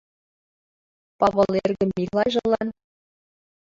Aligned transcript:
Павыл 1.19 1.49
эрге 1.63 1.85
Миклайжылан 1.95 2.67